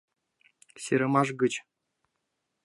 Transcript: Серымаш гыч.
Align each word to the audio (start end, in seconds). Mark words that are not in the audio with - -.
Серымаш 0.83 1.29
гыч. 1.41 1.53